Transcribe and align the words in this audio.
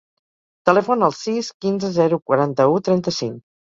Telefona 0.69 1.07
al 1.11 1.15
sis, 1.19 1.51
quinze, 1.67 1.95
zero, 2.01 2.23
quaranta-u, 2.31 2.85
trenta-cinc. 2.91 3.43